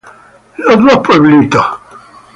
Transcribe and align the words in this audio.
Les 0.57 0.75
Deux-Villes 0.77 1.49